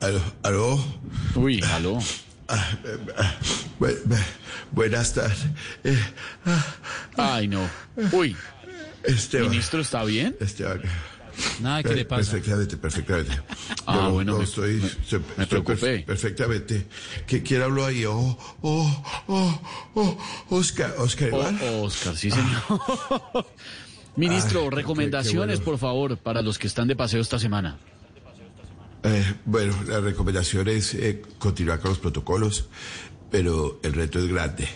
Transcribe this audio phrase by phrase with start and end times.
[0.00, 0.84] Aló, aló.
[1.34, 1.98] uy, aló.
[3.78, 4.18] Bu- bu-
[4.72, 5.38] buenas tardes.
[7.16, 7.68] Ay, no.
[8.12, 8.36] Uy,
[9.04, 9.50] Esteban.
[9.50, 10.36] ministro, ¿está bien?
[10.40, 10.80] Esteban.
[11.60, 12.32] Nada, ¿qué Eh, le pasa?
[12.32, 13.40] Perfectamente, perfectamente.
[13.86, 16.00] Ah, Yo bueno, no me- estoy, me- estoy- me preocupé.
[16.00, 16.86] perf- perfectamente.
[17.26, 18.04] ¿Qui- ¿Quién habló ahí?
[18.04, 19.60] Oh, oh, oh,
[19.94, 20.18] oh,
[20.50, 21.60] Oscar, Oscar Oh, Iván.
[21.82, 22.60] Oscar, sí, señor.
[24.16, 25.78] Ministro, Ay, qué- recomendaciones, qué bueno.
[25.78, 27.78] por favor, para los que están de paseo esta semana.
[29.02, 32.68] Eh, bueno, la recomendación es eh, continuar con los protocolos,
[33.30, 34.68] pero el reto es grande.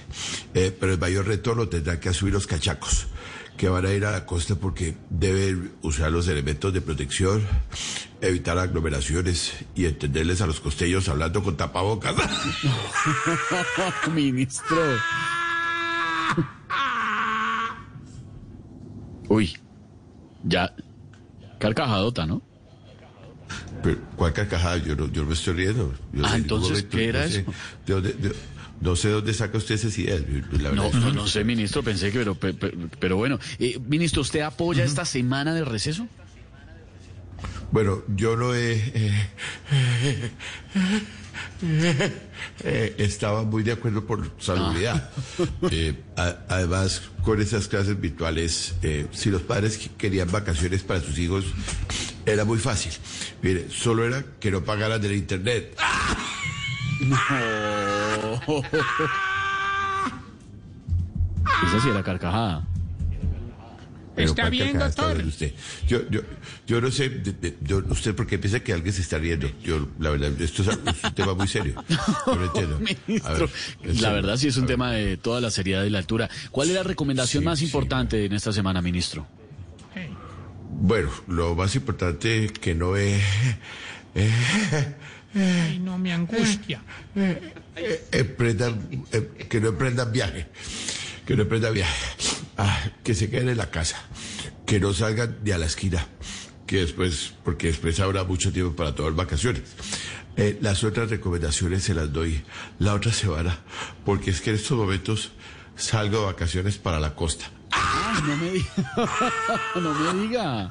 [0.54, 3.08] Eh, pero el mayor reto lo tendrán que asumir los cachacos,
[3.56, 7.46] que van a ir a la costa porque deben usar los elementos de protección,
[8.20, 12.14] evitar aglomeraciones y entenderles a los costeños hablando con tapabocas.
[14.14, 14.78] Ministro.
[19.28, 19.56] Uy,
[20.44, 20.74] ya.
[21.58, 22.42] Carcajadota, ¿no?
[23.84, 24.78] Pero, ¿Cuál carcajada?
[24.78, 25.94] Yo no, yo me estoy riendo.
[26.12, 27.52] Yo Ah, entonces, ¿qué era no sé eso?
[27.86, 28.34] de dónde- de-
[28.80, 30.22] no sé dónde saca usted esas ideas.
[30.60, 32.56] La No, no, no sé, ministro, pensé que, pero, pero,
[32.98, 33.38] pero bueno.
[33.58, 36.08] Eh, ministro, ¿usted apoya esta semana de receso?
[37.70, 38.72] Bueno, yo no he...
[38.94, 39.28] eh,
[42.64, 45.10] eh, estaba muy de acuerdo por salubridad.
[45.70, 51.00] Eh, a- además, con esas clases virtuales, eh, si los padres que- querían vacaciones para
[51.00, 51.44] sus hijos,
[52.26, 52.92] era muy fácil.
[53.42, 55.76] Mire, solo era que no pagaran del internet.
[61.66, 62.66] Esa sí era carcajada.
[64.16, 65.26] Pero ¿Está ¿cuál bien, está doctor?
[65.26, 65.52] Usted?
[65.88, 66.20] Yo, yo,
[66.68, 69.50] yo no sé, de- de- yo- usted por qué piensa que alguien se está riendo.
[69.64, 71.74] Yo, la verdad, esto es, es un tema muy serio.
[72.26, 72.78] Yo no entiendo.
[72.78, 73.48] Ministro,
[73.82, 76.30] ver, la verdad sí es un tema de toda la seriedad y la altura.
[76.52, 77.64] ¿Cuál es la recomendación Sí, más sí.
[77.64, 79.26] importante en esta semana, ministro?
[80.76, 83.22] Bueno, lo más importante que no es...
[85.34, 86.82] Ay, no me angustia.
[88.12, 89.04] emprendan,
[89.48, 90.46] que no emprendan viaje,
[91.26, 91.96] que no emprendan viaje,
[92.56, 93.96] Ah, que se queden en la casa,
[94.64, 96.06] que no salgan ni a la esquina,
[96.66, 99.62] que después, porque después habrá mucho tiempo para tomar vacaciones.
[100.36, 102.42] Eh, las otras recomendaciones se las doy
[102.78, 103.58] la otra semana,
[104.04, 105.32] porque es que en estos momentos
[105.76, 107.46] salgo de vacaciones para la costa.
[108.22, 108.68] No me diga.
[109.74, 110.70] no me diga.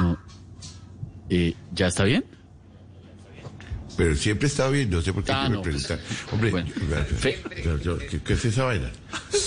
[0.00, 0.18] No.
[1.30, 2.24] Eh, ¿Ya está bien?
[3.96, 6.00] Pero siempre está bien, no sé por qué Ah, me pues, preguntan.
[6.32, 6.70] Hombre, bueno.
[7.22, 8.90] ¿qué, qué es esa vaina?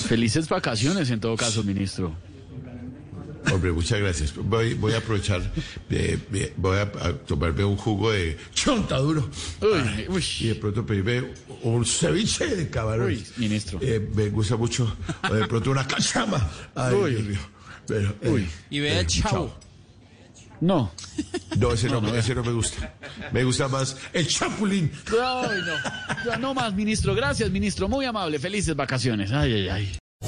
[0.08, 2.16] Felices vacaciones en todo caso, ministro.
[3.58, 4.36] Hombre, muchas gracias.
[4.36, 5.42] Voy, voy a aprovechar,
[5.90, 9.28] eh, eh, voy a, a tomarme un jugo de chontaduro
[9.62, 10.24] Uy, uy.
[10.42, 13.08] y de pronto pedirme un ceviche de camarón.
[13.08, 13.80] Uy, ministro.
[13.82, 14.96] Eh, me gusta mucho,
[15.28, 16.48] o de pronto una cachama.
[16.76, 17.12] Ay, Uy.
[17.16, 17.40] Dios mío.
[17.88, 18.48] Pero, eh, Uy.
[18.70, 19.52] Y vea, eh, chao.
[20.62, 20.92] No.
[21.58, 22.94] No, ese no, ese no me gusta.
[23.32, 24.92] Me gusta más el chapulín.
[25.08, 25.62] Ay,
[26.26, 26.38] no.
[26.38, 27.16] No más, ministro.
[27.16, 27.90] Gracias, ministro.
[27.90, 28.38] Muy amable.
[28.38, 29.32] Felices vacaciones.
[29.32, 29.98] Ay, ay, ay.